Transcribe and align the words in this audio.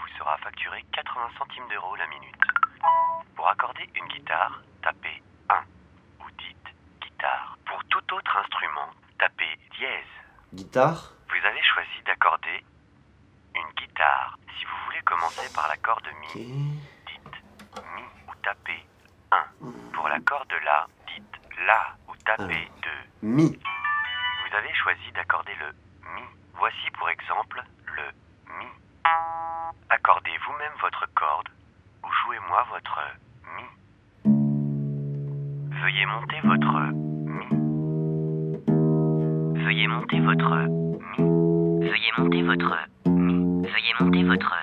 vous 0.00 0.18
sera 0.18 0.36
facturé 0.38 0.84
80 0.92 1.28
centimes 1.38 1.68
d'euros 1.68 1.94
la 1.96 2.06
minute. 2.08 2.34
Pour 3.36 3.48
accorder 3.48 3.88
une 3.94 4.06
guitare, 4.06 4.60
tapez 4.82 5.22
1 5.48 5.54
ou 6.20 6.30
dites 6.38 6.74
guitare. 7.00 7.56
Pour 7.64 7.82
tout 7.84 8.14
autre 8.14 8.36
instrument, 8.36 8.90
tapez 9.18 9.58
dièse. 9.76 10.04
Guitare? 10.52 11.12
Vous 11.28 11.46
avez 11.46 11.62
choisi 11.62 12.02
d'accorder 12.04 12.64
une 13.54 13.72
guitare. 13.76 14.36
Si 14.58 14.64
vous 14.64 14.76
voulez 14.86 15.02
commencer 15.02 15.52
par 15.54 15.68
l'accord 15.68 16.00
de 16.02 16.10
mi, 16.10 16.82
dites 17.06 17.42
mi 17.94 18.02
ou 18.28 18.34
tapez 18.42 18.84
1. 19.30 19.44
Pour 19.92 20.08
l'accord 20.08 20.44
de 20.46 20.56
la, 20.64 20.86
dites 21.06 21.40
la 21.66 21.96
ou 22.08 22.16
tapez 22.24 22.68
2. 22.82 22.90
Mi. 23.22 23.58
Vous 23.58 24.56
avez 24.56 24.74
choisi 24.74 25.12
d'accorder 25.12 25.54
le. 25.56 25.74
Voici 26.58 26.90
pour 26.98 27.08
exemple 27.08 27.62
le 27.86 28.02
mi. 28.58 28.66
Accordez 29.90 30.36
vous-même 30.44 30.72
votre 30.80 31.06
corde 31.14 31.48
ou 32.02 32.08
jouez-moi 32.24 32.66
votre 32.70 32.98
mi. 33.56 33.64
Veuillez 35.80 36.06
monter 36.06 36.40
votre 36.42 36.80
mi. 37.26 37.46
Veuillez 39.62 39.86
monter 39.86 40.20
votre 40.20 40.56
mi. 40.56 41.88
Veuillez 41.88 42.12
monter 42.18 42.42
votre 42.42 42.76
mi. 43.06 43.68
Veuillez 43.68 43.94
monter 44.00 44.24
votre 44.24 44.54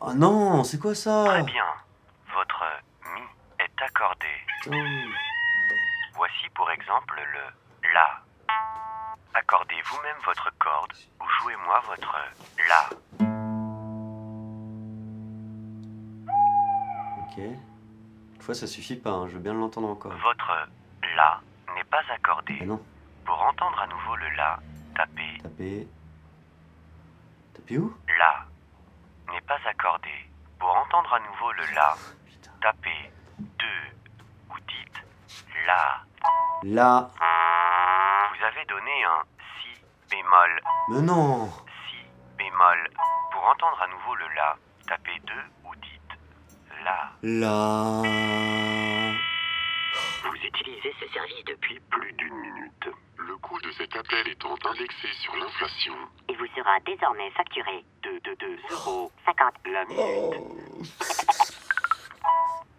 Oh 0.00 0.14
non, 0.14 0.62
c'est 0.64 0.78
quoi 0.78 0.94
ça? 0.94 1.24
Très 1.26 1.42
bien. 1.42 1.66
Votre 2.34 2.64
mi 3.14 3.22
est 3.58 3.82
accordé. 3.82 4.26
Voici 6.14 6.48
pour 6.54 6.70
exemple 6.70 7.20
le 7.32 7.90
La. 7.92 8.22
Accordez 9.52 9.82
vous-même 9.84 10.16
votre 10.24 10.50
corde 10.58 10.94
ou 11.20 11.24
jouez-moi 11.28 11.82
votre 11.86 12.16
La. 12.70 12.88
Ok. 17.18 17.36
Une 17.36 18.40
fois, 18.40 18.54
ça 18.54 18.66
suffit 18.66 18.96
pas, 18.96 19.10
hein, 19.10 19.28
je 19.28 19.34
veux 19.34 19.40
bien 19.40 19.52
l'entendre 19.52 19.88
encore. 19.88 20.12
Votre 20.12 20.68
La 21.18 21.38
n'est 21.74 21.84
pas 21.84 22.00
accordé. 22.14 22.60
Ah 22.62 22.64
non, 22.64 22.80
Pour 23.26 23.42
entendre 23.42 23.78
à 23.78 23.86
nouveau 23.88 24.16
le 24.16 24.30
La, 24.30 24.58
tapez 24.96 25.38
taper. 25.42 25.86
Taper 27.52 27.76
où? 27.76 27.94
La 28.18 28.46
n'est 29.34 29.42
pas 29.42 29.58
accordé. 29.68 30.30
Pour 30.58 30.74
entendre 30.74 31.12
à 31.12 31.20
nouveau 31.20 31.52
le 31.52 31.74
La, 31.74 31.94
tapez 32.62 33.12
2 33.38 33.66
ou 34.48 34.54
dites 34.60 35.04
La. 35.66 36.00
Là. 36.62 37.10
Mais 40.88 41.00
non 41.00 41.48
Si 41.88 41.96
bémol. 42.36 42.90
Pour 43.32 43.42
entendre 43.44 43.80
à 43.82 43.86
nouveau 43.88 44.14
le 44.16 44.26
La, 44.34 44.56
tapez 44.88 45.20
2 45.26 45.32
ou 45.64 45.74
dites 45.76 46.18
La. 46.84 47.10
Là. 47.22 48.02
Vous 50.24 50.36
utilisez 50.36 50.94
ce 51.00 51.08
service 51.12 51.44
depuis 51.46 51.78
Plus 51.90 52.12
d'une 52.14 52.34
minute. 52.34 52.88
Le 53.16 53.36
coût 53.36 53.60
de 53.60 53.70
cet 53.72 53.94
appel 53.96 54.28
étant 54.28 54.54
indexé 54.64 55.08
sur 55.20 55.34
l'inflation, 55.36 55.94
Il 56.28 56.36
vous 56.36 56.46
sera 56.56 56.80
désormais 56.84 57.30
facturé 57.30 57.84
2 58.02 58.20
de 58.20 58.34
2 58.34 58.58
euros 58.72 59.12
50 59.24 59.54
la 59.66 59.84
minute. 59.84 60.40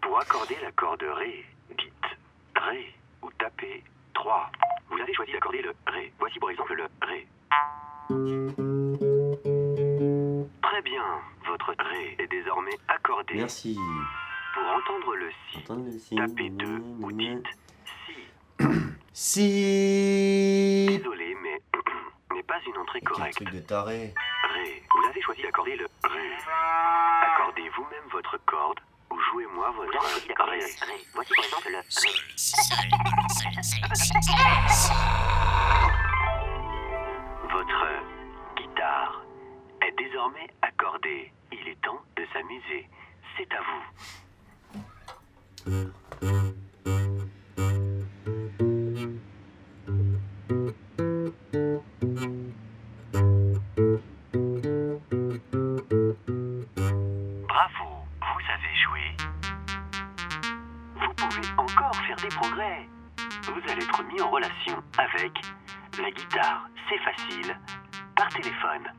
Pour 0.02 0.18
accorder 0.20 0.56
l'accord 0.62 0.98
de 0.98 1.06
Ré, 1.06 1.46
dites 1.70 2.18
Ré 2.56 2.94
ou 3.22 3.30
tapez 3.38 3.82
3. 4.12 4.50
Vous 4.90 4.98
avez 5.00 5.14
choisi 5.14 5.32
d'accorder 5.32 5.62
le 5.62 5.74
Ré. 5.86 6.12
Voici 6.18 6.38
pour 6.38 6.50
exemple 6.50 6.74
le 6.74 6.86
Ré. 7.06 7.26
Très 10.62 10.82
bien, 10.82 11.02
votre 11.46 11.74
Ré 11.78 12.16
est 12.18 12.26
désormais 12.26 12.76
accordé. 12.88 13.34
Merci. 13.34 13.78
Pour 14.54 14.62
entendre 14.74 15.14
le 15.16 15.30
Si, 15.50 15.58
Entendre 15.58 15.84
le 15.86 15.98
si. 15.98 16.14
tapez 16.16 16.50
2 16.50 16.66
ou 17.00 17.12
dites 17.12 17.46
Si. 18.06 18.14
Si. 19.16 20.86
Désolé, 20.98 21.34
mais 21.42 21.60
n'est 22.34 22.42
pas 22.42 22.58
une 22.66 22.76
entrée 22.78 23.00
Quel 23.00 23.08
correcte. 23.08 23.36
truc 23.36 23.50
de 23.52 23.60
taré. 23.60 24.12
Ré. 24.54 24.82
Vous 24.94 25.08
avez 25.08 25.22
choisi 25.22 25.42
d'accorder 25.42 25.76
le 25.76 25.86
Ré. 26.04 26.30
Accordez 27.32 27.68
vous-même 27.76 28.08
votre 28.12 28.36
corde 28.44 28.80
ou 29.10 29.18
jouez-moi 29.32 29.70
votre 29.76 29.92
Ré. 29.92 29.98
le 30.28 30.44
Ré. 30.44 30.60
Voici 31.14 31.32
par 31.34 31.44
exemple 31.44 31.68
le 31.70 31.78
Ré. 31.78 31.84
C'est 43.36 43.52
à 43.52 43.60
vous. 43.62 43.82
Bravo, 57.48 57.84
vous 58.20 58.44
avez 58.50 58.74
joué. 58.76 59.16
Vous 60.96 61.14
pouvez 61.14 61.48
encore 61.56 61.96
faire 61.96 62.16
des 62.16 62.28
progrès. 62.28 62.88
Vous 63.46 63.72
allez 63.72 63.82
être 63.82 64.02
mis 64.04 64.20
en 64.20 64.30
relation 64.30 64.82
avec 64.98 65.32
la 66.00 66.10
guitare, 66.10 66.68
c'est 66.88 66.98
facile, 66.98 67.58
par 68.16 68.28
téléphone. 68.28 68.92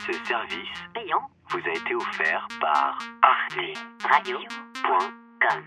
Ce 0.00 0.12
service 0.24 0.68
Payant 0.94 1.30
vous 1.50 1.58
a 1.58 1.72
été 1.72 1.94
offert 1.94 2.46
par 2.60 2.98
arte.com. 3.22 3.74
radio.com 4.08 5.62